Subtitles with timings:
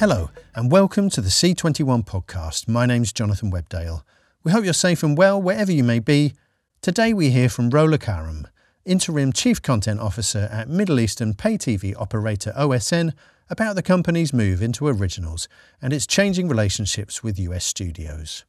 [0.00, 2.66] Hello, and welcome to the C21 podcast.
[2.66, 4.02] My name's Jonathan Webdale.
[4.42, 6.32] We hope you're safe and well wherever you may be.
[6.80, 8.48] Today we hear from Rola Karam,
[8.86, 13.12] Interim Chief Content Officer at Middle Eastern pay TV operator OSN,
[13.50, 15.48] about the company's move into originals
[15.82, 18.46] and its changing relationships with US studios.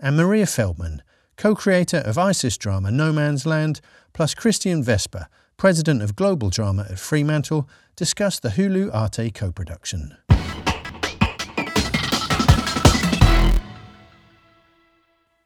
[0.00, 1.02] And Maria Feldman,
[1.36, 3.82] co creator of ISIS drama No Man's Land,
[4.14, 5.28] plus Christian Vesper,
[5.58, 10.16] president of Global Drama at Fremantle, discuss the Hulu Arte co production.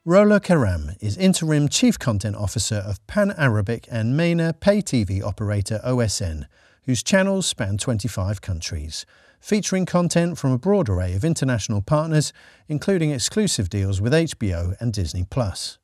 [0.06, 5.78] Rola Karam is Interim Chief Content Officer of Pan Arabic and MENA pay TV operator
[5.84, 6.46] OSN,
[6.84, 9.04] whose channels span 25 countries,
[9.40, 12.32] featuring content from a broad array of international partners,
[12.66, 15.26] including exclusive deals with HBO and Disney.
[15.28, 15.76] Plus.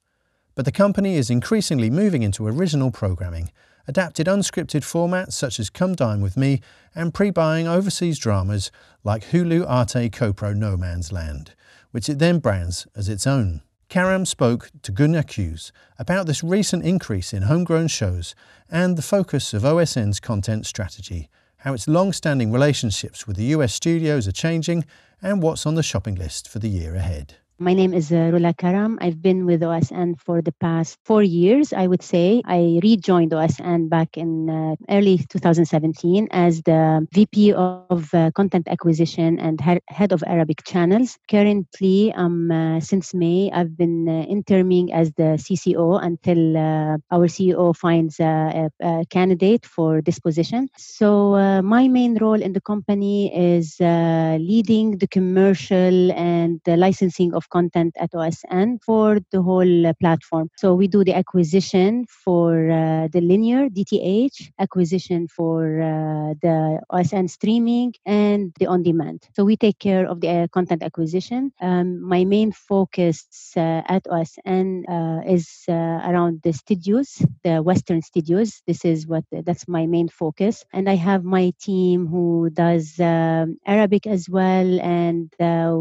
[0.54, 3.52] But the company is increasingly moving into original programming,
[3.86, 6.62] adapted unscripted formats such as Come Dine With Me,
[6.94, 8.70] and pre buying overseas dramas
[9.04, 11.52] like Hulu Arte Copro No Man's Land,
[11.90, 13.60] which it then brands as its own.
[13.88, 18.34] Karam spoke to Gunnar Hughes about this recent increase in homegrown shows
[18.68, 23.72] and the focus of OSN's content strategy, how its long standing relationships with the US
[23.72, 24.84] studios are changing,
[25.22, 27.36] and what's on the shopping list for the year ahead.
[27.58, 28.98] My name is uh, Rola Karam.
[29.00, 32.42] I've been with OSN for the past four years, I would say.
[32.44, 39.38] I rejoined OSN back in uh, early 2017 as the VP of uh, Content Acquisition
[39.38, 41.16] and Head of Arabic Channels.
[41.30, 47.26] Currently, um, uh, since May, I've been uh, interning as the CCO until uh, our
[47.26, 50.68] CEO finds a, a, candidate for this position.
[50.76, 57.45] So, my main role in the company is leading the commercial and the licensing of
[57.48, 60.50] content at OSN for the whole uh, platform.
[60.56, 67.30] So we do the acquisition for uh, the linear DTH, acquisition for uh, the OSN
[67.30, 69.28] streaming, and the on demand.
[69.34, 71.52] So we take care of the uh, content acquisition.
[71.60, 73.24] Um, my main focus
[73.56, 78.62] uh, at OSN uh, is around the studios, the Western studios.
[78.66, 83.58] This is what that's my main focus, and I have my team who does um,
[83.66, 85.32] Arabic as well, and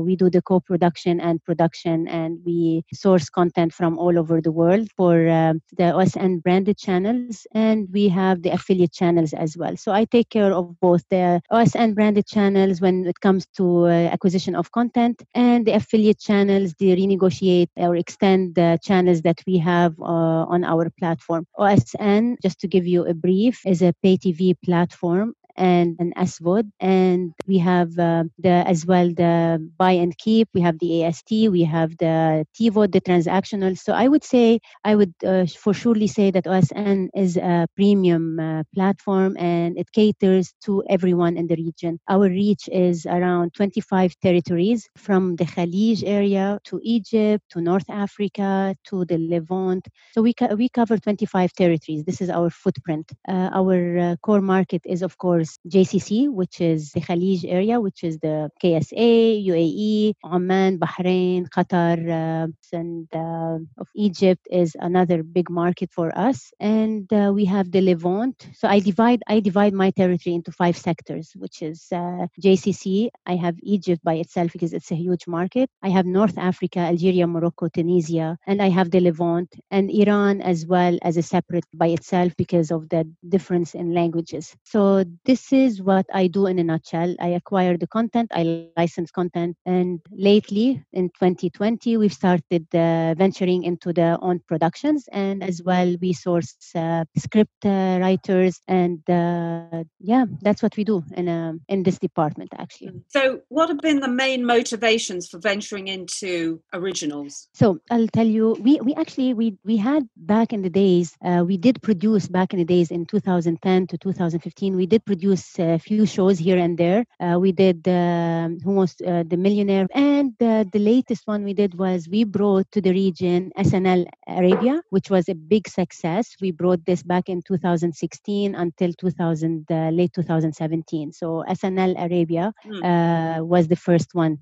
[0.06, 4.52] we do the co-production and production production and we source content from all over the
[4.52, 9.76] world for uh, the OSN branded channels and we have the affiliate channels as well.
[9.78, 13.90] So I take care of both the OSN branded channels when it comes to uh,
[14.16, 19.58] acquisition of content and the affiliate channels, the renegotiate or extend the channels that we
[19.60, 21.46] have uh, on our platform.
[21.58, 26.72] OSN, just to give you a brief, is a pay TV platform and an SVOD.
[26.80, 30.50] And we have uh, the as well the buy and keep.
[30.54, 31.32] We have the AST.
[31.32, 33.78] We have the TVOD, the transactional.
[33.78, 38.40] So I would say I would uh, for surely say that OSN is a premium
[38.40, 42.00] uh, platform and it caters to everyone in the region.
[42.10, 48.76] Our reach is around 25 territories from the Khalij area to Egypt to North Africa
[48.86, 49.88] to the Levant.
[50.14, 52.04] So we we cover 25 territories.
[52.04, 53.12] This is our footprint.
[53.28, 58.04] Uh, our uh, core market is of course GCC, which is the Khalij area, which
[58.04, 65.50] is the KSA, UAE, Oman, Bahrain, Qatar, uh, and uh, of Egypt is another big
[65.50, 66.52] market for us.
[66.60, 68.48] And uh, we have the Levant.
[68.54, 73.10] So I divide I divide my territory into five sectors, which is uh, GCC.
[73.26, 75.70] I have Egypt by itself because it's a huge market.
[75.82, 80.66] I have North Africa, Algeria, Morocco, Tunisia, and I have the Levant and Iran as
[80.66, 84.56] well as a separate by itself because of the difference in languages.
[84.64, 87.14] So this this is what I do in a nutshell.
[87.20, 93.64] I acquire the content, I license content, and lately in 2020 we've started uh, venturing
[93.64, 99.84] into the own productions, and as well we source uh, script uh, writers, and uh,
[100.00, 102.94] yeah, that's what we do in um, in this department actually.
[103.10, 107.50] So, what have been the main motivations for venturing into originals?
[107.54, 111.44] So I'll tell you, we we actually we we had back in the days uh,
[111.46, 115.60] we did produce back in the days in 2010 to 2015 we did produce produce
[115.60, 117.04] a few shows here and there.
[117.20, 121.54] Uh, we did um, Who Wants uh, the Millionaire, and uh, the latest one we
[121.54, 126.36] did was we brought to the region SNL Arabia, which was a big success.
[126.42, 131.12] We brought this back in 2016 until 2000, uh, late 2017.
[131.12, 133.48] So SNL Arabia mm.
[133.48, 134.38] was the first one.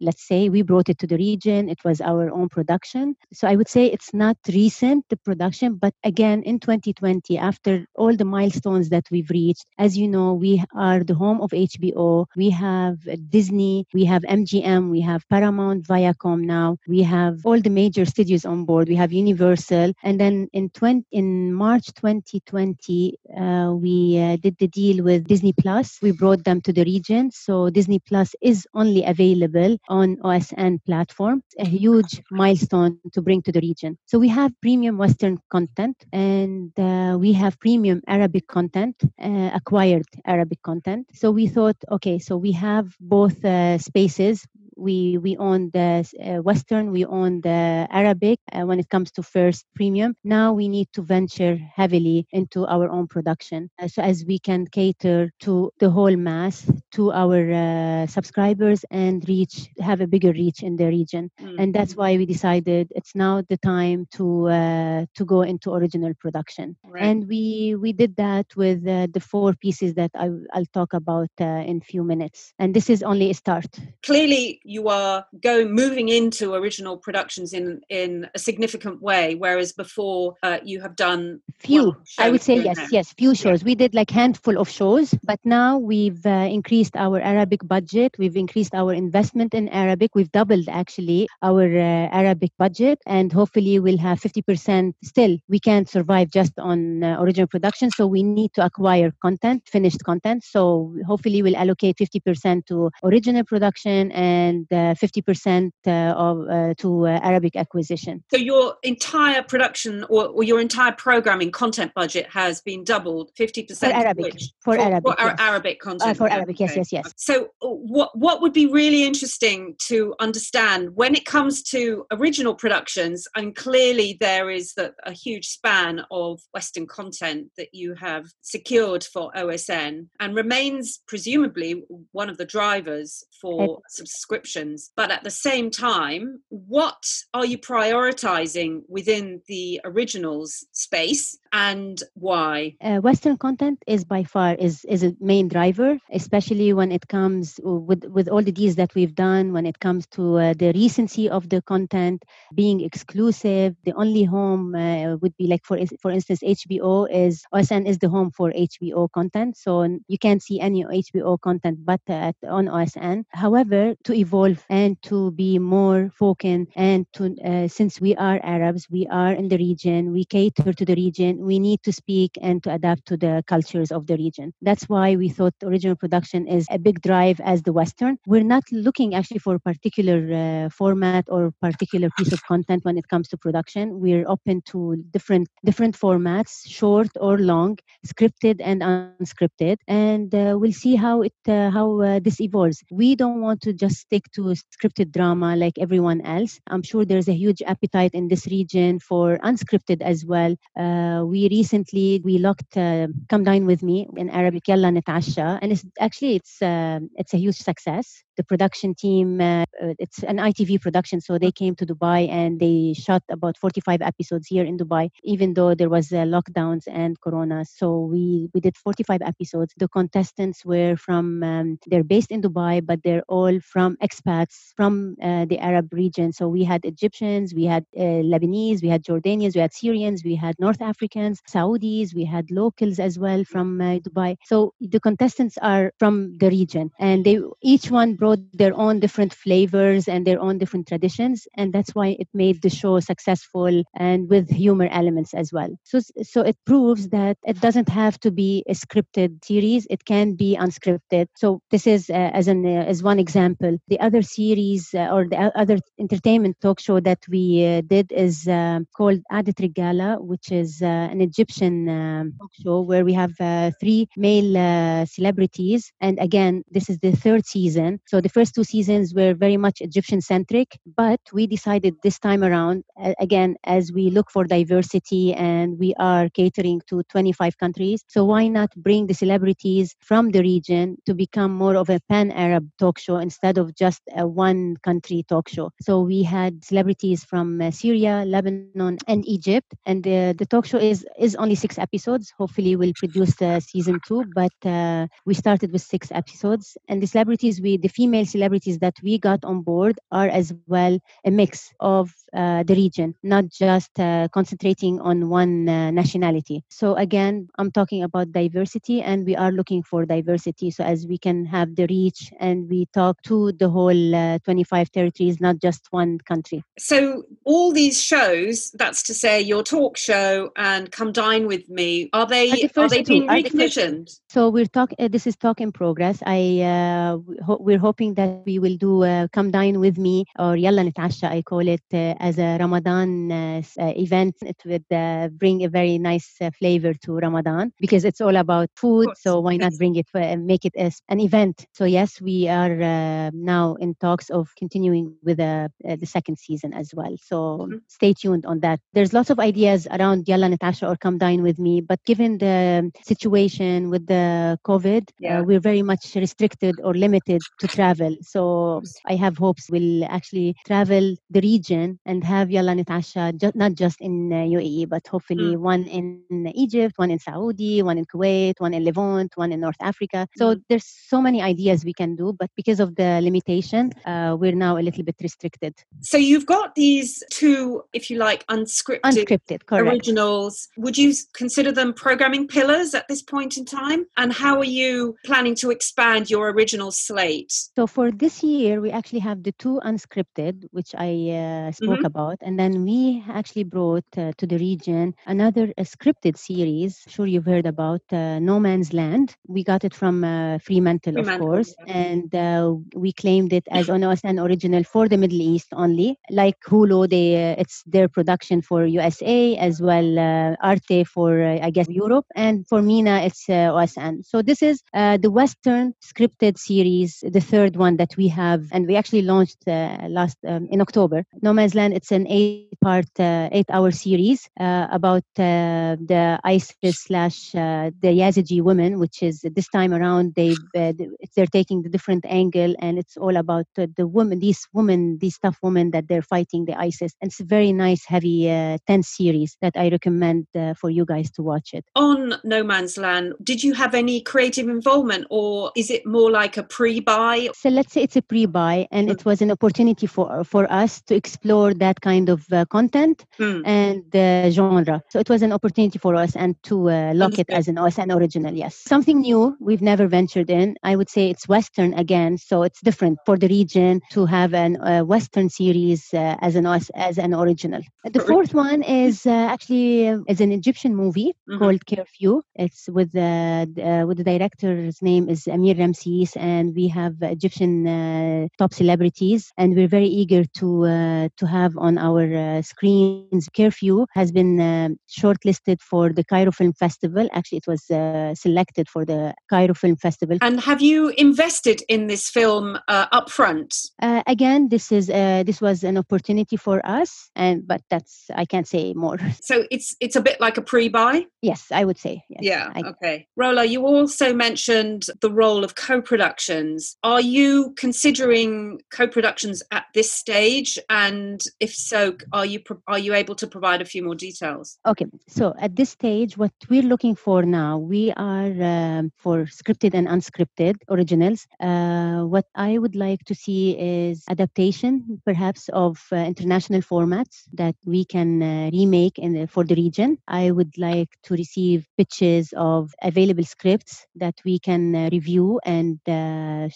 [0.00, 1.68] let's say we brought it to the region.
[1.68, 3.14] It was our own production.
[3.32, 8.16] So I would say it's not recent the production, but again in 2020, after all
[8.16, 12.26] the milestones that we've reached, as you know, we are the home of HBO.
[12.36, 12.98] We have
[13.30, 16.76] Disney, we have MGM, we have Paramount, Viacom now.
[16.86, 18.88] We have all the major studios on board.
[18.88, 19.92] We have Universal.
[20.02, 25.52] And then in 20, in March 2020, uh, we uh, did the deal with Disney
[25.52, 25.98] Plus.
[26.02, 27.30] We brought them to the region.
[27.30, 33.52] So Disney Plus is only available on OSN platform, a huge milestone to bring to
[33.52, 33.98] the region.
[34.06, 39.50] So we have premium Western content and uh, we have premium Arabic content, uh,
[39.88, 41.06] acquired Arabic content.
[41.12, 44.46] So we thought, okay, so we have both uh, spaces
[44.78, 49.22] we we own the uh, Western, we own the Arabic uh, when it comes to
[49.22, 50.14] first premium.
[50.24, 54.66] Now we need to venture heavily into our own production, uh, so as we can
[54.66, 60.62] cater to the whole mass, to our uh, subscribers, and reach have a bigger reach
[60.62, 61.30] in the region.
[61.40, 61.58] Mm-hmm.
[61.58, 66.12] And that's why we decided it's now the time to uh, to go into original
[66.20, 66.76] production.
[66.84, 67.02] Right.
[67.02, 71.30] And we we did that with uh, the four pieces that I, will talk about
[71.38, 72.52] in few minutes.
[72.58, 73.66] And this is only a start.
[74.02, 80.34] Clearly you are going moving into original productions in in a significant way whereas before
[80.42, 81.96] uh, you have done few.
[82.18, 82.88] i would say yes there.
[82.92, 83.60] yes few shows.
[83.62, 83.66] Yeah.
[83.70, 88.14] we did like handful of shows but now we've uh, increased our arabic budget.
[88.18, 90.10] We've increased our investment in arabic.
[90.14, 95.38] We've doubled actually our uh, arabic budget and hopefully we'll have 50% still.
[95.48, 100.04] We can't survive just on uh, original production so we need to acquire content finished
[100.04, 100.44] content.
[100.44, 107.06] So hopefully we'll allocate 50% to original production and and 50% uh, of, uh, to
[107.06, 108.24] uh, Arabic acquisition.
[108.30, 113.78] So your entire production or, or, your entire programming content budget has been doubled, 50%
[113.78, 114.24] for Arabic.
[114.24, 115.36] Which, for, for, Arabic, for yes.
[115.38, 116.16] Arabic content.
[116.16, 117.12] for Arabic, yes, yes, yes.
[117.16, 123.26] So what what would be really interesting to understand when it comes to original productions,
[123.36, 129.04] and clearly there is the, a huge span of Western content that you have secured
[129.04, 134.47] for OSN and remains presumably one of the drivers for subscription
[134.96, 137.04] But at the same time, what
[137.34, 142.76] are you prioritizing within the originals space and why?
[142.80, 147.60] Uh, Western content is by far is is a main driver, especially when it comes
[147.62, 149.52] with with all the deals that we've done.
[149.52, 152.24] When it comes to uh, the recency of the content
[152.54, 157.86] being exclusive, the only home uh, would be like for for instance, HBO is OSN
[157.86, 162.36] is the home for HBO content, so you can't see any HBO content but at,
[162.46, 163.24] on OSN.
[163.30, 166.38] However, to evolve and to be more focused
[166.76, 170.84] and to uh, since we are Arabs, we are in the region, we cater to
[170.84, 174.52] the region we need to speak and to adapt to the cultures of the region.
[174.62, 178.18] That's why we thought original production is a big drive as the Western.
[178.26, 182.98] We're not looking actually for a particular uh, format or particular piece of content when
[182.98, 184.00] it comes to production.
[184.00, 190.72] We're open to different different formats, short or long, scripted and unscripted, and uh, we'll
[190.72, 192.82] see how it uh, how uh, this evolves.
[192.90, 196.60] We don't want to just stick to scripted drama like everyone else.
[196.66, 200.54] I'm sure there's a huge appetite in this region for unscripted as well.
[200.78, 205.58] Uh, we recently we looked uh, come dine with me in arabic yalla nitasha.
[205.62, 210.22] And it's actually it's uh, it's a huge success the production team uh, uh it's
[210.32, 214.64] an itv production so they came to dubai and they shot about 45 episodes here
[214.64, 217.64] in dubai even though there was uh, lockdowns and corona.
[217.64, 219.74] So we we did 45 episodes.
[219.76, 225.16] The contestants were from um, they're based in dubai but they're all from expats from
[225.22, 226.32] uh, the arab region.
[226.32, 230.54] So we had egyptians we had lebanese we had jordanians we had syrians we had
[230.58, 234.36] north africans Saudis, we had locals as well from uh, Dubai.
[234.44, 239.32] So the contestants are from the region and they each one brought their own different
[239.34, 244.28] flavors and their own different traditions and that's why it made the show successful and
[244.28, 245.70] with humor elements as well.
[245.84, 250.34] So so it proves that it doesn't have to be a scripted series, it can
[250.34, 251.26] be unscripted.
[251.36, 253.78] So this is uh, as an uh, as one example.
[253.88, 258.48] The other series uh, or the other entertainment talk show that we uh, did is
[258.48, 263.70] uh, called Adet Regala, which is an Egyptian um, talk show where we have uh,
[263.80, 265.92] three male uh, celebrities.
[266.00, 268.00] And again, this is the third season.
[268.06, 272.42] So the first two seasons were very much Egyptian centric, but we decided this time
[272.42, 272.84] around,
[273.20, 278.04] again, as we look for diversity and we are catering to 25 countries.
[278.08, 282.32] So why not bring the celebrities from the region to become more of a pan
[282.32, 285.70] Arab talk show instead of just a one country talk show?
[285.80, 289.74] So we had celebrities from uh, Syria, Lebanon, and Egypt.
[289.86, 292.32] And the, the talk show is is only six episodes.
[292.38, 294.24] Hopefully, we'll produce the season two.
[294.34, 298.78] But uh, we started with six episodes, and the celebrities, we the female female celebrities
[298.78, 303.44] that we got on board are as well a mix of uh, the region, not
[303.48, 306.64] just uh, concentrating on one uh, nationality.
[306.70, 310.70] So again, I'm talking about diversity, and we are looking for diversity.
[310.70, 314.90] So as we can have the reach, and we talk to the whole uh, 25
[314.90, 316.62] territories, not just one country.
[316.78, 322.08] So all these shows, that's to say, your talk show and Come Dine with Me,
[322.14, 324.08] are they are, the are they being recommissioned?
[324.30, 324.92] So we're talk.
[324.98, 326.22] Uh, this is talk in progress.
[326.24, 329.02] I uh, ho- we're hoping that we will do
[329.32, 331.28] Come Dine with Me or Yalla Nitasha.
[331.28, 334.36] I call it as a Ramadan uh, uh, event.
[334.42, 339.08] It would uh, bring a very nice flavor to Ramadan because it's all about food.
[339.16, 341.66] So why not bring it, and make it as an event?
[341.72, 345.70] So yes, we are now in talks of continuing with the
[346.04, 347.16] second season as well.
[347.20, 347.76] So mm-hmm.
[347.88, 348.78] stay tuned on that.
[348.92, 352.92] There's lots of ideas around Yalla Natasha or Come Dine with Me, but given the
[353.02, 355.40] situation with the COVID, yeah.
[355.40, 358.16] uh, we're very much restricted or limited to travel.
[358.22, 363.74] So I have hopes we'll actually travel the region and have Yalla Natasha, ju- not
[363.74, 365.60] just in uh, UAE, but hopefully mm.
[365.72, 369.80] one in Egypt, one in Saudi, one in Kuwait, one in Levant, one in North
[369.80, 370.26] Africa.
[370.36, 370.62] So mm.
[370.68, 374.76] there's so many ideas we can do, but because of the limitation, uh, we're now
[374.76, 375.74] a little bit restricted.
[376.00, 380.68] So you've got these two, if you like, unscripted, unscripted originals.
[380.76, 384.06] Would you consider them programming pillars at this point in time?
[384.16, 387.67] And how are you planning to expand your original slate?
[387.78, 392.06] So for this year, we actually have the two unscripted, which I uh, spoke mm-hmm.
[392.06, 397.04] about, and then we actually brought uh, to the region another scripted series.
[397.06, 399.36] I'm sure you've heard about uh, No Man's Land.
[399.46, 401.96] We got it from uh, Fremantle, Fremantle, of course, yeah.
[401.96, 406.18] and uh, we claimed it as an original for the Middle East only.
[406.30, 412.26] Like Hulu, they it's their production for USA as well, Arte for I guess Europe,
[412.34, 414.26] and for MENA it's OSN.
[414.26, 418.96] So this is the Western scripted series, the third one that we have, and we
[418.96, 421.24] actually launched last um, in October.
[421.42, 421.94] No Man's Land.
[421.94, 428.98] It's an eight-part, uh, eight-hour series uh, about uh, the ISIS slash the Yazidi women,
[428.98, 433.66] which is this time around they they're taking the different angle, and it's all about
[433.76, 437.14] the women, these women, these tough women that they're fighting the ISIS.
[437.20, 438.46] And it's a very nice, heavy,
[438.86, 440.46] tense series that I recommend
[440.76, 441.84] for you guys to watch it.
[441.94, 446.56] On No Man's Land, did you have any creative involvement, or is it more like
[446.56, 447.48] a pre-buy?
[447.60, 451.16] So let's say it's a pre-buy, and it was an opportunity for for us to
[451.16, 453.62] explore that kind of uh, content mm.
[453.66, 455.02] and the genre.
[455.08, 458.14] So it was an opportunity for us and to uh, lock it as an OSN
[458.16, 458.76] original, yes.
[458.76, 460.76] Something new we've never ventured in.
[460.84, 464.76] I would say it's Western again, so it's different for the region to have an
[464.80, 467.82] uh, Western series uh, as an OS, as an original.
[468.04, 471.58] The fourth one is uh, actually uh, is an Egyptian movie mm-hmm.
[471.58, 472.42] called Curfew.
[472.54, 477.14] It's with the with the director's name is Amir Ramses, and we have
[477.48, 483.48] Egyptian top celebrities, and we're very eager to to have on our uh, screens.
[483.54, 487.28] Curfew has been uh, shortlisted for the Cairo Film Festival.
[487.32, 490.38] Actually, it was uh, selected for the Cairo Film Festival.
[490.40, 493.90] And have you invested in this film uh, upfront?
[494.00, 498.44] Uh, again, this is uh, this was an opportunity for us, and but that's I
[498.44, 499.18] can't say more.
[499.48, 501.24] So it's it's a bit like a pre-buy.
[501.42, 502.22] Yes, I would say.
[502.28, 502.70] Yes, yeah.
[502.74, 503.26] I, okay.
[503.36, 506.96] Rola, you also mentioned the role of co-productions.
[507.02, 507.27] Are you
[507.76, 510.78] considering co-productions at this stage?
[510.88, 514.78] And if so, are you are you able to provide a few more details?
[514.86, 519.94] Okay, so at this stage, what we're looking for now, we are um, for scripted
[519.94, 521.46] and unscripted originals.
[521.60, 527.76] Uh, what I would like to see is adaptation, perhaps of uh, international formats that
[527.84, 530.18] we can uh, remake in the, for the region.
[530.28, 535.98] I would like to receive pitches of available scripts that we can uh, review and
[536.08, 536.68] uh,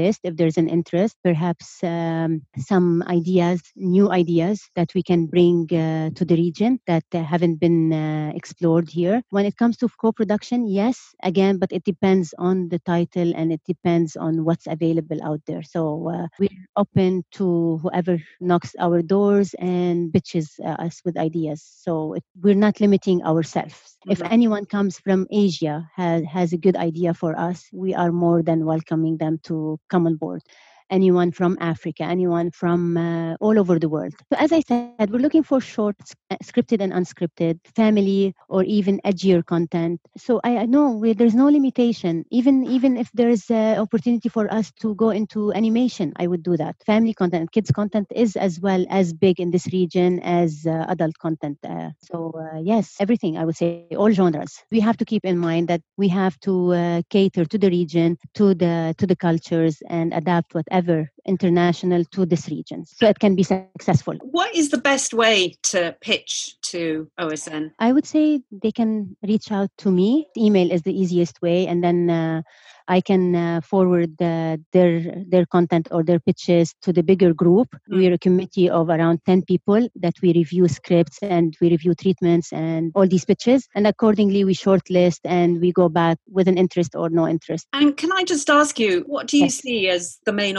[0.00, 1.16] shortlist if there's an interest.
[1.22, 7.04] Perhaps um, some ideas, new ideas that we can bring uh, to the region that
[7.14, 9.22] uh, haven't been uh, explored here.
[9.30, 13.60] When it comes to co-production, yes, again, but it depends on the title and it
[13.66, 15.62] depends on what's available out there.
[15.62, 21.62] So uh, we're open to whoever knocks our doors and pitches uh, us with ideas.
[21.62, 23.90] So it, we're not limiting ourselves.
[24.00, 24.12] Mm-hmm.
[24.12, 28.42] If anyone comes from Asia has has a good idea for us, we are more
[28.42, 30.42] than welcoming them to come on board
[30.90, 34.14] anyone from Africa, anyone from uh, all over the world.
[34.32, 35.96] So, as I said, we're looking for short,
[36.30, 40.00] uh, scripted and unscripted, family, or even edgier content.
[40.16, 42.24] So, I, know there's no limitation.
[42.30, 46.56] Even even if there's an opportunity for us to go into animation, I would do
[46.56, 46.76] that.
[46.84, 51.18] Family content, kids content is as well as big in this region as uh, adult
[51.18, 51.58] content.
[51.64, 54.62] Uh, so, uh, yes, everything I would say, all genres.
[54.70, 58.18] We have to keep in mind that we have to uh, cater to the region,
[58.34, 63.18] to the to the cultures, and adapt whatever ever international to this region so it
[63.18, 68.40] can be successful what is the best way to pitch to osn i would say
[68.50, 72.42] they can reach out to me email is the easiest way and then uh,
[72.90, 77.68] I can uh, forward their their content or their pitches to the bigger group.
[77.88, 77.96] Mm.
[77.96, 82.52] We're a committee of around 10 people that we review scripts and we review treatments
[82.52, 83.68] and all these pitches.
[83.76, 87.68] And accordingly, we shortlist and we go back with an interest or no interest.
[87.72, 89.58] And can I just ask you, what do you yes.
[89.58, 90.56] see as the main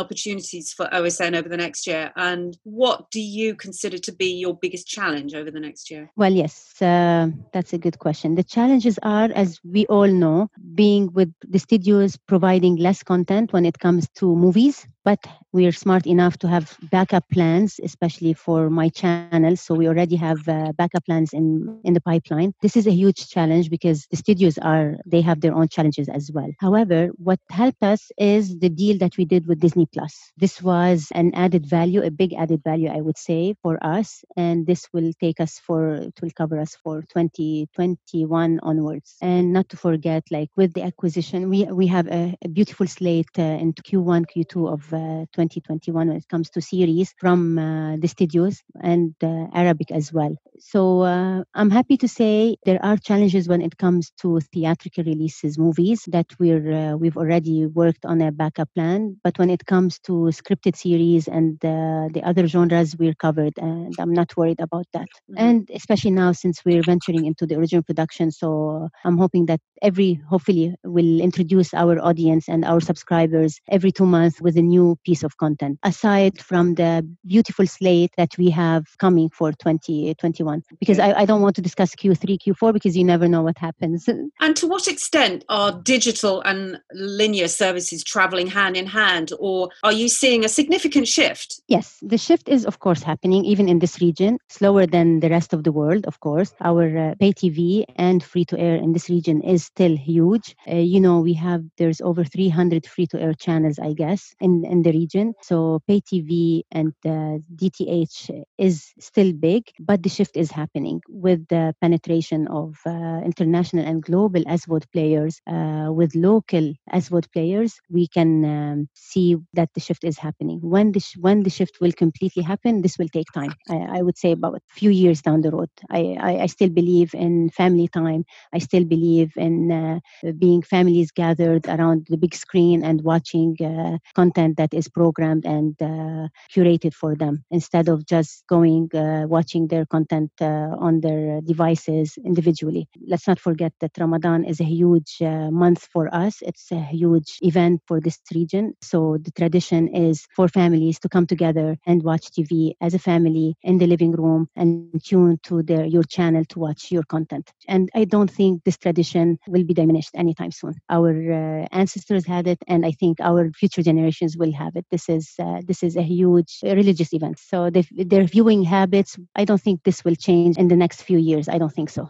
[0.52, 2.12] opportunities for OSN over the next year?
[2.16, 6.12] And what do you consider to be your biggest challenge over the next year?
[6.16, 8.36] Well, yes, uh, that's a good question.
[8.36, 13.66] The challenges are, as we all know, being with the studios providing less content when
[13.66, 15.20] it comes to movies but
[15.52, 20.16] we are smart enough to have backup plans especially for my channel so we already
[20.16, 24.18] have uh, backup plans in in the pipeline this is a huge challenge because the
[24.18, 28.70] studios are they have their own challenges as well however what helped us is the
[28.70, 32.62] deal that we did with disney plus this was an added value a big added
[32.64, 36.60] value i would say for us and this will take us for it will cover
[36.60, 42.08] us for 2021 onwards and not to forget like with the acquisition we we have
[42.08, 47.14] a, a beautiful slate uh, in q1 q2 of 2021 when it comes to series
[47.18, 50.36] from uh, the studios and uh, Arabic as well.
[50.62, 55.58] So uh, I'm happy to say there are challenges when it comes to theatrical releases,
[55.58, 59.18] movies that we're we've already worked on a backup plan.
[59.24, 64.14] But when it comes to scripted series and the other genres, we're covered, and I'm
[64.14, 65.08] not worried about that.
[65.32, 65.38] Mm-hmm.
[65.38, 70.22] And especially now since we're venturing into the original production, so I'm hoping that every
[70.30, 74.96] hopefully will introduce our audience and our subscribers every two months with a new new
[75.06, 76.92] piece of content aside from the
[77.34, 81.96] beautiful slate that we have coming for 2021 because I, I, don't want to discuss
[81.96, 84.08] q3 q4 because you never know what happens.
[84.08, 89.92] And to what extent are digital and linear services traveling hand in hand or are
[89.94, 91.62] you seeing a significant shift?
[91.68, 95.54] Yes the shift is of course happening even in this region slower than the rest
[95.54, 96.54] of the world of course.
[96.62, 100.56] Our uh, pay tv and free to air in this region is still huge.
[100.68, 104.66] Uh, you know we have there's over 300 free to air channels i guess in
[104.66, 105.34] in the region.
[105.42, 111.48] So pay TV and uh, DTH is still big, but the shift is happening with
[111.48, 117.72] the penetration of uh, international and global SVOD players uh, with local SVOD players.
[117.90, 120.60] We can um, see that the shift is happening.
[120.76, 123.54] When the sh- when the shift will completely happen, this will take time.
[123.70, 125.70] I, I would say about a few years down the road.
[125.90, 128.26] I, I, I, still believe in family time.
[128.54, 130.00] I still believe in uh,
[130.38, 135.76] being families gathered around the big screen and watching uh, content that is programmed and
[135.82, 141.42] uh, curated for them instead of just going uh, watching their content uh, on their
[141.42, 142.88] devices individually.
[143.08, 146.42] Let's not forget that Ramadan is a huge month for us.
[146.42, 148.74] It's a huge event for this region.
[148.82, 153.56] So the tradition is for families to come together and watch TV as a family
[153.64, 157.52] in the living room and tune to their your channel to watch your content.
[157.68, 160.74] And I don't think this tradition will be diminished anytime soon.
[160.90, 164.86] Our uh, ancestors had it, and I think our future generations will have it.
[164.92, 167.40] This is uh, this is a huge religious event.
[167.40, 171.18] So the, their viewing habits, I don't think this will change in the next few
[171.18, 171.48] years.
[171.50, 172.10] I don't think so.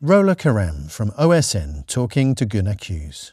[0.00, 3.32] Rola Karam from OSN talking to Gunnar Kjus.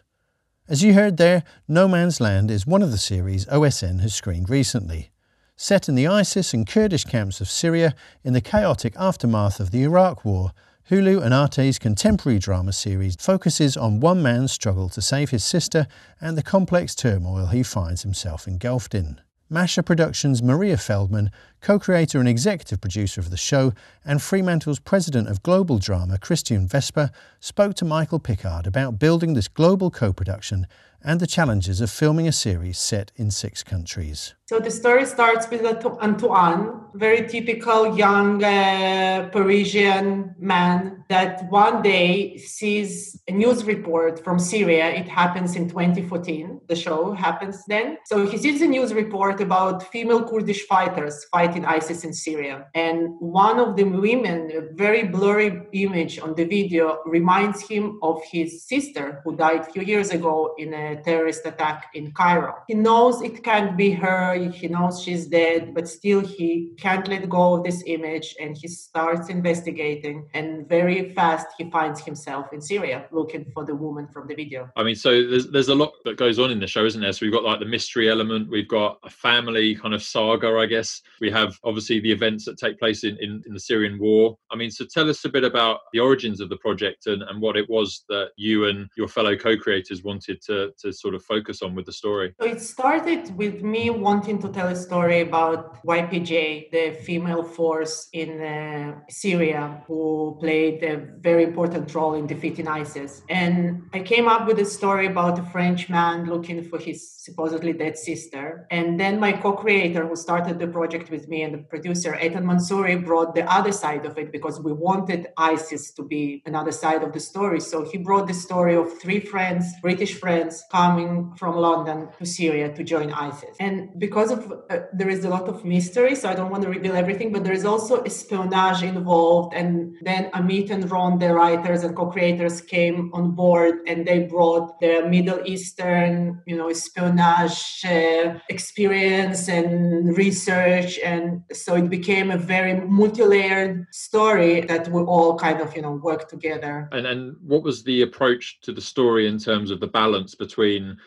[0.68, 4.50] As you heard there, No Man's Land is one of the series OSN has screened
[4.50, 5.12] recently.
[5.58, 7.94] Set in the ISIS and Kurdish camps of Syria
[8.24, 10.52] in the chaotic aftermath of the Iraq War,
[10.90, 15.88] Hulu and Arte's contemporary drama series focuses on one man's struggle to save his sister
[16.20, 19.22] and the complex turmoil he finds himself engulfed in.
[19.50, 23.72] Masha Productions' Maria Feldman, co creator and executive producer of the show,
[24.04, 29.48] and Fremantle's president of global drama, Christian Vesper, spoke to Michael Pickard about building this
[29.48, 30.68] global co production
[31.04, 34.36] and the challenges of filming a series set in six countries.
[34.46, 42.38] So the story starts with Antoine, very typical young uh, Parisian man that one day
[42.38, 44.90] sees a news report from Syria.
[44.90, 46.62] It happens in 2014.
[46.68, 47.98] The show happens then.
[48.06, 52.68] So he sees a news report about female Kurdish fighters fighting ISIS in Syria.
[52.76, 58.22] And one of the women, a very blurry image on the video, reminds him of
[58.30, 62.56] his sister who died a few years ago in a terrorist attack in Cairo.
[62.68, 67.28] He knows it can't be her, he knows she's dead, but still he can't let
[67.30, 70.28] go of this image and he starts investigating.
[70.34, 74.70] And very fast, he finds himself in Syria looking for the woman from the video.
[74.76, 77.14] I mean, so there's, there's a lot that goes on in the show, isn't there?
[77.14, 80.66] So we've got like the mystery element, we've got a family kind of saga, I
[80.66, 81.02] guess.
[81.22, 84.38] We have obviously the events that take place in, in, in the Syrian war.
[84.52, 87.42] I mean, so tell us a bit about the origins of the project and, and
[87.42, 91.62] what it was that you and your fellow co-creators wanted to, to sort of focus
[91.62, 92.34] on with the story.
[92.40, 98.10] So it started with me wanting to tell a story about YPJ, the female force
[98.14, 103.22] in uh, Syria who played a very important role in defeating ISIS.
[103.30, 107.74] And I came up with a story about a French man looking for his supposedly
[107.74, 108.68] dead sister.
[108.72, 112.96] And then my co-creator who started the project with me and the producer, Eitan Mansuri,
[112.98, 117.14] brought the other side of it because we wanted ISIS to be another side of
[117.14, 117.60] the story.
[117.60, 122.74] So he brought the story of three friends, British friends, coming from London to Syria
[122.74, 123.56] to join ISIS.
[123.60, 126.70] And because of uh, there is a lot of mystery, so I don't want to
[126.70, 129.54] reveal everything, but there is also espionage involved.
[129.54, 134.80] And then Amit and Ron, the writers and co-creators, came on board and they brought
[134.80, 142.38] their Middle Eastern, you know, espionage uh, experience and research, and so it became a
[142.38, 146.90] very multi-layered story that we all kind of, you know, work together.
[146.92, 150.63] And and what was the approach to the story in terms of the balance between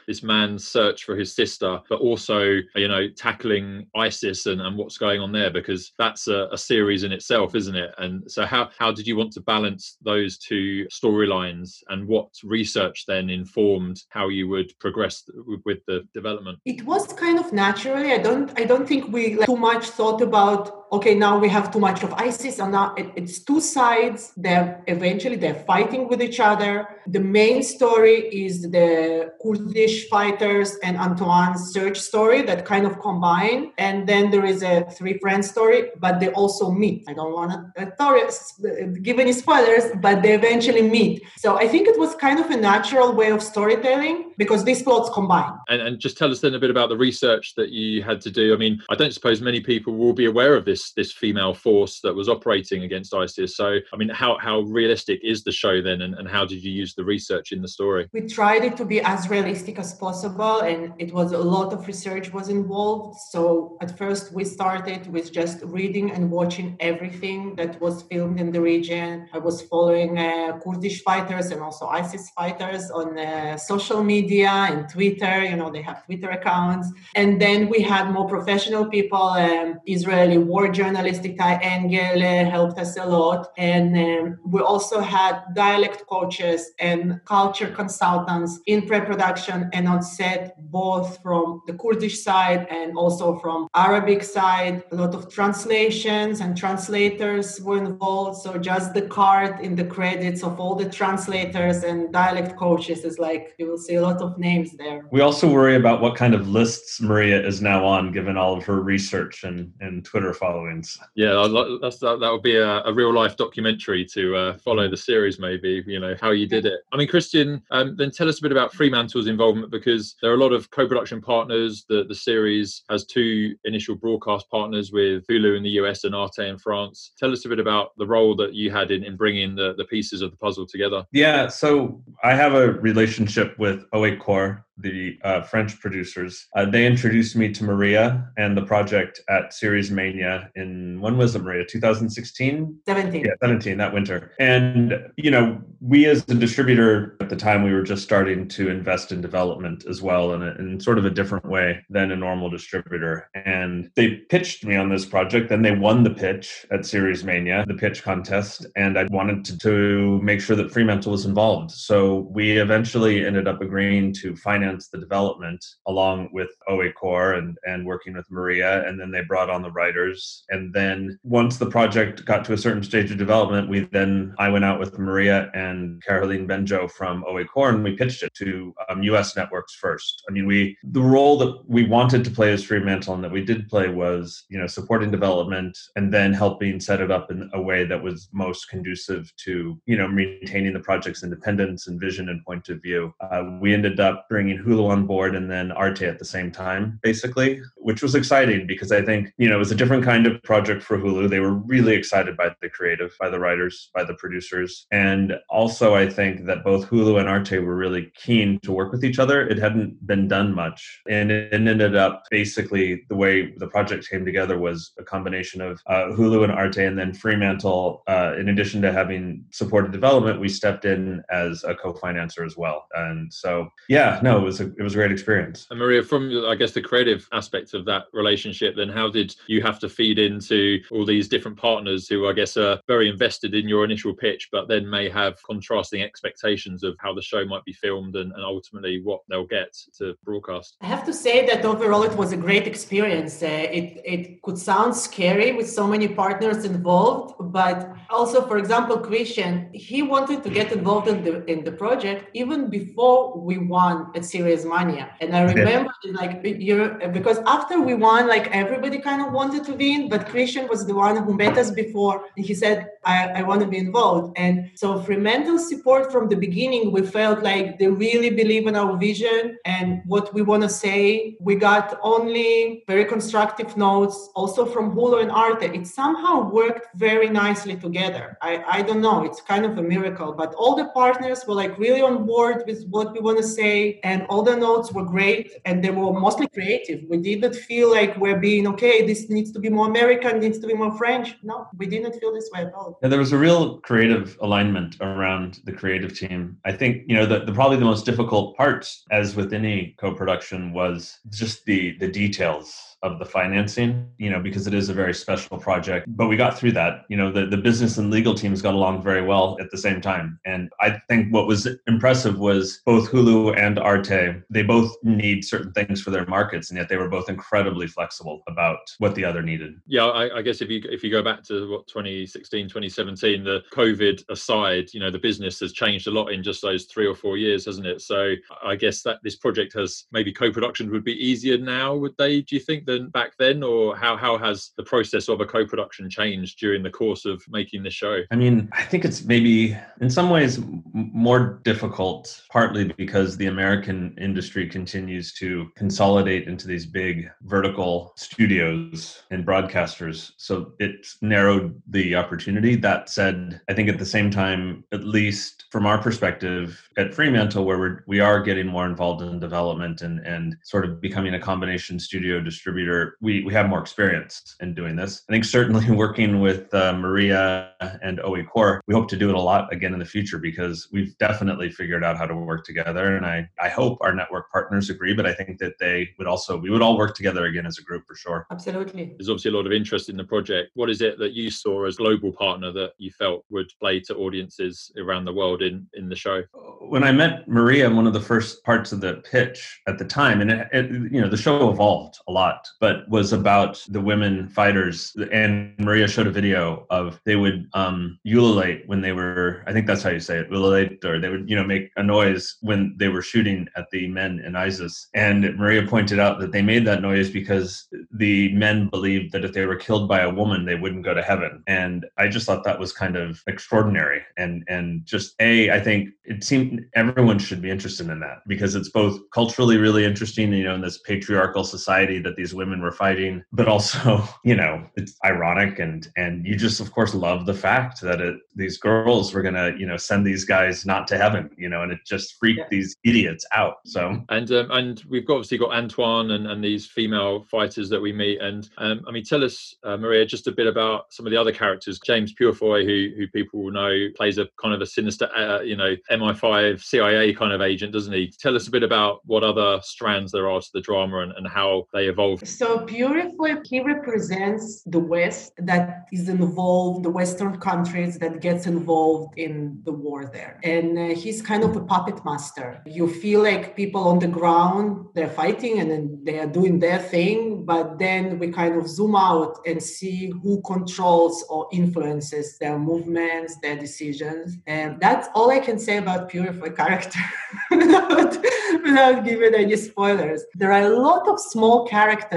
[0.07, 4.99] this man's search for his sister, but also, you know, tackling ISIS and, and what's
[4.99, 5.51] going on there?
[5.51, 7.92] Because that's a, a series in itself, isn't it?
[7.99, 13.05] And so how how did you want to balance those two storylines and what research
[13.07, 15.25] then informed how you would progress
[15.64, 16.59] with the development?
[16.64, 18.12] It was kind of naturally.
[18.12, 21.72] I don't I don't think we like, too much thought about okay now we have
[21.72, 26.22] too much of isis and now it, it's two sides they're eventually they're fighting with
[26.22, 26.88] each other.
[27.09, 33.72] The main story is the kurdish fighters and antoine's search story that kind of combine
[33.79, 37.05] and then there is a three friends story but they also meet.
[37.09, 41.22] I don't want to uh, give any spoilers but they eventually meet.
[41.37, 45.11] So i think it was kind of a natural way of storytelling because these plots
[45.12, 45.53] combine.
[45.68, 48.31] And, and just tell us then a bit about the research that you had to
[48.31, 48.55] do.
[48.55, 51.55] I mean i don't suppose many people will be aware of this this this female
[51.55, 53.57] force that was operating against ISIS.
[53.57, 56.73] So, I mean, how how realistic is the show then, and, and how did you
[56.83, 58.03] use the research in the story?
[58.12, 61.81] We tried it to be as realistic as possible, and it was a lot of
[61.93, 63.19] research was involved.
[63.35, 63.41] So
[63.85, 68.62] at first, we started with just reading and watching everything that was filmed in the
[68.73, 69.11] region.
[69.37, 74.79] I was following uh, Kurdish fighters and also ISIS fighters on uh, social media and
[74.95, 75.35] Twitter.
[75.51, 76.87] You know, they have Twitter accounts,
[77.21, 82.79] and then we had more professional people, um, Israeli war more journalistic angle uh, helped
[82.79, 83.53] us a lot.
[83.57, 90.57] And um, we also had dialect coaches and culture consultants in pre-production and on set,
[90.71, 94.83] both from the Kurdish side and also from Arabic side.
[94.93, 98.41] A lot of translations and translators were involved.
[98.43, 103.19] So just the card in the credits of all the translators and dialect coaches is
[103.19, 105.07] like you will see a lot of names there.
[105.13, 108.65] We also worry about what kind of lists Maria is now on, given all of
[108.65, 110.99] her research and, and Twitter followers followings.
[111.14, 111.33] Yeah,
[111.81, 115.38] that's that, that would be a, a, real life documentary to uh, follow the series,
[115.38, 115.83] maybe.
[115.87, 116.81] You know how you did it.
[116.92, 120.35] I mean, Christian, um, then tell us a bit about Fremantle's involvement because there are
[120.35, 121.85] a lot of co-production partners.
[121.88, 126.49] The the series has two initial broadcast partners with Hulu in the US and Arte
[126.49, 127.12] in France.
[127.19, 129.85] Tell us a bit about the role that you had in, in bringing the, the
[129.85, 131.05] pieces of the puzzle together.
[131.12, 136.47] Yeah, so I have a relationship with Haut et Court, the uh, French producers.
[136.55, 141.35] Uh, they introduced me to Maria and the project at Series Mania in when was
[141.35, 141.65] it, Maria?
[141.65, 142.81] 2016?
[142.87, 143.25] 17.
[143.25, 144.33] Yeah, 17 that winter.
[144.39, 148.69] And you know, we as a distributor at the time we were just starting to
[148.69, 152.17] invest in development as well in, a, in sort of a different way than a
[152.17, 153.29] normal distributor.
[153.35, 157.65] And they pitched me on this project, and they won the pitch at Series Mania,
[157.67, 161.71] the pitch contest, and I wanted to, to make sure that Fremantle was involved.
[161.71, 166.95] So we eventually ended up agreeing to finance finance the development along with Haut et
[166.95, 168.87] Court and, and working with Maria.
[168.87, 170.45] And then they brought on the writers.
[170.51, 174.49] And then once the project got to a certain stage of development, we then, I
[174.49, 178.35] went out with Maria and Caroline Benjo from Haut et Court and we pitched it
[178.35, 180.23] to um, US networks first.
[180.29, 183.45] I mean, we, the role that we wanted to play as Fremantle and that we
[183.45, 187.61] did play was, you know, supporting development and then helping set it up in a
[187.61, 192.45] way that was most conducive to, you know, maintaining the project's independence and vision and
[192.45, 193.13] point of view.
[193.21, 196.99] Uh, we ended up bringing Hulu on board and then Arte at the same time,
[197.03, 200.42] basically, which was exciting because I think, you know, it was a different kind of
[200.42, 201.29] project for Hulu.
[201.29, 204.87] They were really excited by the creative, by the writers, by the producers.
[204.90, 209.05] And also, I think that both Hulu and Arte were really keen to work with
[209.05, 209.47] each other.
[209.47, 211.01] It hadn't been done much.
[211.09, 215.81] And it ended up basically the way the project came together was a combination of
[215.87, 218.03] uh, Hulu and Arte and then Fremantle.
[218.07, 222.87] Uh, in addition to having supported development, we stepped in as a co-financer as well.
[222.95, 225.67] And so, yeah, no, was a, it was a great experience.
[225.71, 229.61] And Maria, from I guess the creative aspect of that relationship, then how did you
[229.63, 233.69] have to feed into all these different partners who I guess are very invested in
[233.69, 237.73] your initial pitch, but then may have contrasting expectations of how the show might be
[237.73, 240.77] filmed and, and ultimately what they'll get to broadcast?
[240.81, 243.43] I have to say that overall it was a great experience.
[243.43, 243.47] Uh,
[243.79, 247.79] it it could sound scary with so many partners involved, but
[248.11, 252.71] also, for example, Christian, he wanted to get involved in the in the project even
[252.71, 255.07] before we won at Series Mania.
[255.20, 256.77] And I remember like you
[257.12, 260.87] because after we won, like everybody kind of wanted to be in, but Christian was
[260.87, 264.37] the one who met us before and he said, I, I want to be involved.
[264.37, 268.96] And so Fremantle support from the beginning, we felt like they really believe in our
[268.96, 271.37] vision and what we want to say.
[271.40, 275.66] We got only very constructive notes also from Hulu and Arte.
[275.79, 278.37] It somehow worked very nicely together.
[278.42, 281.79] I, I don't know, it's kind of a miracle, but all the partners were like
[281.79, 285.53] really on board with what we want to say and all the notes were great
[285.65, 287.05] and they were mostly creative.
[287.09, 290.67] We didn't feel like we're being okay, this needs to be more American, needs to
[290.67, 291.37] be more French.
[291.43, 292.99] No, we didn't feel this way at all.
[293.03, 296.59] Yeah, there was a real creative alignment around the creative team.
[296.65, 300.73] I think, you know, the, the probably the most difficult part, as with any co-production,
[300.73, 305.14] was just the the details of the financing, you know, because it is a very
[305.14, 306.07] special project.
[306.09, 307.05] But we got through that.
[307.09, 310.01] You know, the, the business and legal teams got along very well at the same
[310.01, 310.38] time.
[310.45, 315.73] And I think what was impressive was both Hulu and Arte, they both need certain
[315.73, 319.42] things for their markets, and yet they were both incredibly flexible about what the other
[319.42, 319.81] needed.
[319.87, 323.62] Yeah, I, I guess if you if you go back to what 2016, 2017, the
[323.73, 327.14] COVID aside, you know, the business has changed a lot in just those three or
[327.14, 328.01] four years, hasn't it?
[328.01, 332.42] So I guess that this project has maybe co-production would be easier now, would they,
[332.42, 336.59] do you think, back then, or how how has the process of a co-production changed
[336.59, 338.23] during the course of making the show?
[338.31, 340.61] I mean, I think it's maybe in some ways
[340.93, 349.23] more difficult, partly because the American industry continues to consolidate into these big vertical studios
[349.31, 350.33] and broadcasters.
[350.37, 352.77] So it's narrowed the opportunity.
[352.77, 357.65] That said, I think at the same time, at least from our perspective at Fremantle,
[357.65, 361.41] where we're, we are getting more involved in development and, and sort of becoming a
[361.41, 365.23] combination studio distributor distributor, we, we have more experience in doing this.
[365.29, 369.29] I think certainly working with uh, Maria and Haut et Court, we hope to do
[369.29, 372.65] it a lot again in the future because we've definitely figured out how to work
[372.65, 373.17] together.
[373.17, 376.59] And I, I hope our network partners agree, but I think that they would also,
[376.59, 378.47] we would all work together again as a group for sure.
[378.51, 379.15] Absolutely.
[379.17, 380.71] There's obviously a lot of interest in the project.
[380.75, 384.15] What is it that you saw as global partner that you felt would play to
[384.17, 386.43] audiences around the world in, in the show?
[386.81, 390.41] When I met Maria, one of the first parts of the pitch at the time,
[390.41, 394.49] and it, it, you know, the show evolved a lot but was about the women
[394.49, 395.15] fighters.
[395.33, 399.87] And Maria showed a video of they would um, ululate when they were, I think
[399.87, 402.95] that's how you say it, ululate, or they would, you know, make a noise when
[402.99, 405.09] they were shooting at the men in ISIS.
[405.15, 409.53] And Maria pointed out that they made that noise because the men believed that if
[409.53, 411.63] they were killed by a woman, they wouldn't go to heaven.
[411.67, 414.23] And I just thought that was kind of extraordinary.
[414.37, 418.75] And and just a, I think it seemed everyone should be interested in that because
[418.75, 422.92] it's both culturally really interesting, you know, in this patriarchal society that these women were
[422.92, 427.55] fighting, but also, you know, it's ironic and and you just of course love the
[427.55, 431.51] fact that it, these girls were gonna, you know, send these guys not to heaven,
[431.57, 432.66] you know, and it just freaked yeah.
[432.71, 433.77] these idiots out.
[433.85, 438.12] So and um, and we've obviously got Antoine and, and these female fighters that we
[438.12, 441.31] meet, and um, I mean, tell us, uh, Maria, just a bit about some of
[441.31, 442.01] the other characters.
[442.05, 445.77] James Purefoy, who who people will know plays a kind of a sinister, uh, you
[445.77, 448.33] know, MI5 CIA kind of agent, doesn't he?
[448.38, 451.47] Tell us a bit about what other strands there are to the drama and, and
[451.47, 452.46] how they evolve.
[452.47, 459.37] So Purefoy, he represents the West that is involved, the Western countries that gets involved
[459.37, 460.61] in the war there.
[460.63, 462.81] And uh, he's kind of a puppet master.
[462.87, 467.01] You feel like people on the ground, they're fighting and then they are doing their
[467.01, 472.79] thing, but then we kind of zoom out and see who controls or influences their
[472.79, 474.57] movements, their decisions.
[474.69, 477.19] And that's all I can say about beautiful character
[477.71, 478.37] without,
[478.85, 480.45] without giving any spoilers.
[480.55, 482.36] There are a lot of small characters,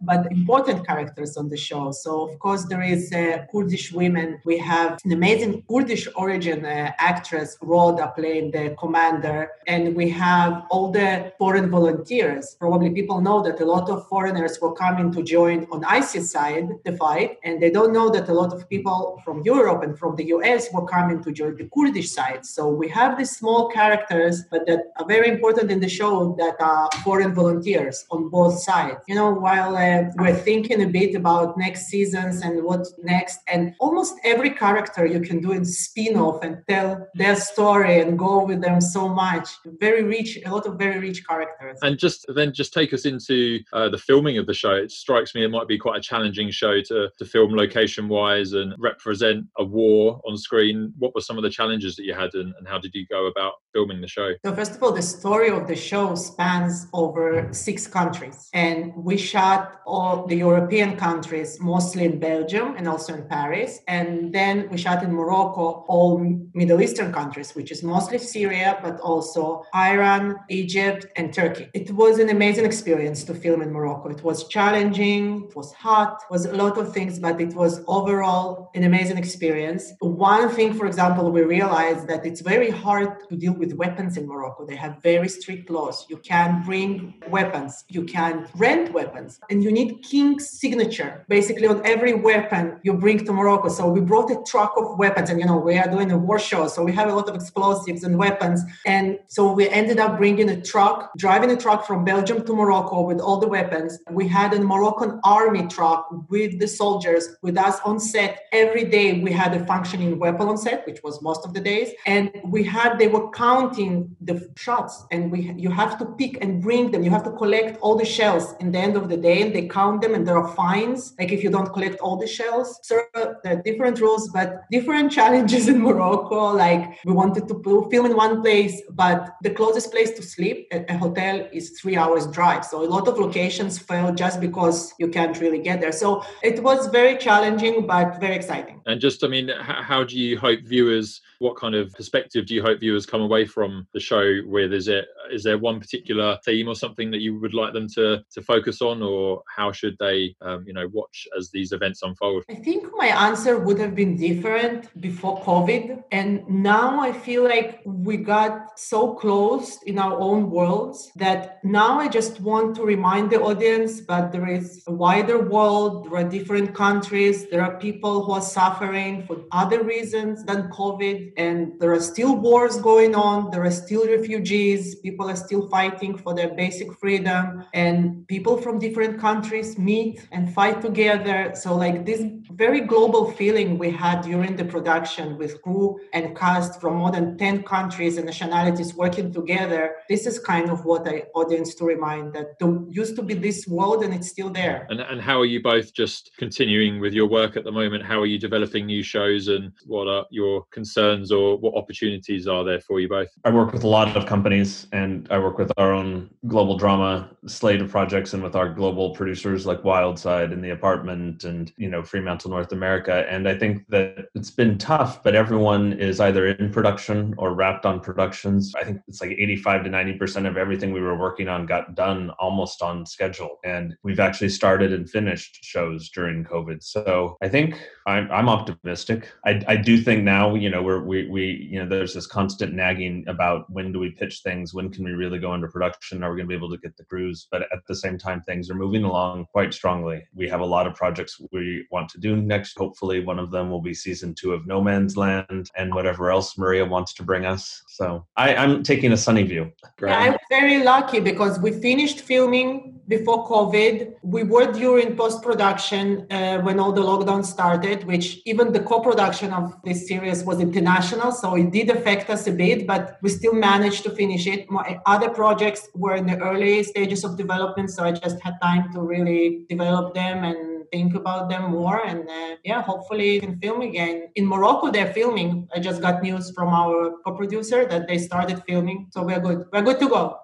[0.00, 1.90] but important characters on the show.
[1.90, 4.40] So, of course, there is uh, Kurdish women.
[4.44, 9.50] We have an amazing Kurdish origin uh, actress, Rhoda, playing the commander.
[9.66, 12.56] And we have all the foreign volunteers.
[12.58, 16.68] Probably people know that a lot of foreigners were coming to join on ISIS side
[16.84, 20.16] the fight, and they don't know that a lot of people from Europe and from
[20.16, 22.44] the US were coming to join the Kurdish side.
[22.44, 26.56] So we have these small characters, but that are very important in the show that
[26.60, 29.00] are foreign volunteers on both sides.
[29.08, 33.74] You know, while uh, we're thinking a bit about next seasons and what next, and
[33.80, 38.60] almost every character you can do in spin-off and tell their story and go with
[38.60, 39.48] them so much.
[39.80, 41.78] Very rich, a lot of very rich characters.
[41.82, 44.74] And just then, just take us into uh, the filming of the show.
[44.74, 48.52] It strikes me it might be quite a challenging show to to film location wise
[48.52, 50.92] and represent a war on screen.
[50.98, 53.26] What were some of the challenges that you had, and, and how did you go
[53.26, 54.28] about filming the show?
[54.44, 59.16] So first of all, the story of the show spans over six countries, and we
[59.16, 64.78] shot all the European countries, mostly in Belgium and also in Paris, and then we
[64.78, 66.10] shot in Morocco, all
[66.54, 71.68] Middle Eastern countries, which is mostly Syria, but also Iran, Egypt, and Turkey.
[71.74, 74.08] It was an amazing experience to film in Morocco.
[74.08, 77.82] It was challenging, it was hot, it was a lot of things, but it was
[77.86, 79.92] overall an amazing experience.
[80.00, 84.26] One thing, for example, we realized that it's very hard to deal with weapons in
[84.26, 84.66] Morocco.
[84.66, 86.06] They have very strict laws.
[86.08, 91.84] You can't bring weapons, you can rent weapons, and you need king's signature basically on
[91.86, 93.68] every weapon you bring to Morocco.
[93.68, 96.38] So we brought a truck of weapons, and you know, we are doing a war
[96.38, 98.62] show, so we have a lot of explosives and weapons.
[98.86, 103.02] And so we ended up bringing a truck, driving a truck from Belgium to Morocco
[103.02, 103.98] with all the weapons.
[104.10, 108.42] We had a Moroccan army truck with the soldiers with us on set.
[108.52, 111.92] Every day we had a functioning weapon on set, which was most of the days.
[112.06, 116.62] And we had, they were counting the shots and we, you have to pick and
[116.66, 117.00] bring them.
[117.06, 119.66] You have to collect all the shells in the end of the day and they
[119.68, 121.14] count them and there are fines.
[121.18, 122.68] Like if you don't collect all the shells.
[122.82, 126.40] So there are different rules, but different challenges in Morocco.
[126.64, 127.54] Like we wanted to
[127.90, 131.96] film in one place, but the closest place to sleep, at a hotel, is three
[131.96, 132.64] hours drive.
[132.64, 135.92] So a lot of locations fail just because you can't really get there.
[135.92, 138.80] So it was very challenging, but very exciting.
[138.86, 141.20] And just, I mean, how do you hope viewers?
[141.38, 144.72] What kind of perspective do you hope viewers come away from the show with?
[144.72, 148.24] Is it is there one particular theme or something that you would like them to
[148.32, 152.44] to focus on, or how should they, um, you know, watch as these events unfold?
[152.50, 157.80] I think my answer would have been different before COVID, and now I feel like
[157.84, 163.30] we got so close in our own worlds that now I just want to remind
[163.30, 166.04] the audience, but there is a wider world.
[166.04, 167.46] There are different countries.
[167.50, 172.36] There are people who are suffering for other reasons than COVID, and there are still
[172.36, 173.33] wars going on.
[173.52, 174.94] There are still refugees.
[174.96, 180.52] People are still fighting for their basic freedom, and people from different countries meet and
[180.52, 181.52] fight together.
[181.54, 186.80] So, like this very global feeling we had during the production with crew and cast
[186.80, 189.96] from more than 10 countries and nationalities working together.
[190.08, 193.66] This is kind of what I audience to remind that there used to be this
[193.66, 194.86] world and it's still there.
[194.90, 198.04] And, and how are you both just continuing with your work at the moment?
[198.04, 202.64] How are you developing new shows and what are your concerns or what opportunities are
[202.64, 203.13] there for you both?
[203.44, 207.30] I work with a lot of companies and I work with our own global drama
[207.46, 211.88] slate of projects and with our global producers like Wildside and The Apartment and, you
[211.88, 213.26] know, Fremantle North America.
[213.28, 217.86] And I think that it's been tough, but everyone is either in production or wrapped
[217.86, 218.72] on productions.
[218.76, 222.30] I think it's like 85 to 90% of everything we were working on got done
[222.38, 223.58] almost on schedule.
[223.64, 226.82] And we've actually started and finished shows during COVID.
[226.82, 229.30] So I think I'm, I'm optimistic.
[229.44, 232.72] I, I do think now, you know, we're, we, we, you know, there's this constant
[232.72, 234.74] nagging about when do we pitch things?
[234.74, 236.22] When can we really go into production?
[236.22, 237.46] Are we going to be able to get the crews?
[237.50, 240.26] But at the same time, things are moving along quite strongly.
[240.34, 242.78] We have a lot of projects we want to do next.
[242.78, 246.58] Hopefully, one of them will be season two of No Man's Land and whatever else
[246.58, 247.82] Maria wants to bring us.
[247.88, 249.72] So I, I'm taking a sunny view.
[250.00, 254.14] Yeah, I'm very lucky because we finished filming before COVID.
[254.22, 259.00] We were during post production uh, when all the lockdown started, which even the co
[259.00, 261.32] production of this series was international.
[261.32, 264.70] So it did affect us a bit, but we still managed to finish it.
[264.70, 267.90] My other projects were in the early stages of development.
[267.90, 272.04] So I just had time to really develop them and think about them more.
[272.04, 274.28] And uh, yeah hopefully can film again.
[274.34, 275.68] In morocco they're filming.
[275.74, 279.66] I just got news from our co-producer that they started filming so we're good.
[279.72, 280.40] We're good to go.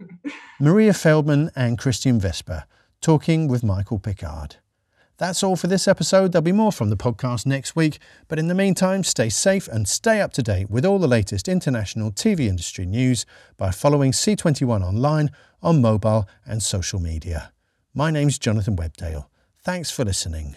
[0.60, 2.64] Maria feldman and christian vesper
[3.00, 4.56] talking with michael pickard
[5.16, 6.32] That's all for this episode.
[6.32, 7.98] There'll be more from the podcast next week.
[8.26, 11.48] But in the meantime, stay safe and stay up to date with all the latest
[11.48, 13.24] international TV industry news
[13.56, 15.30] by following C21 online
[15.62, 17.52] on mobile and social media.
[17.94, 19.26] My name's Jonathan Webdale.
[19.62, 20.56] Thanks for listening.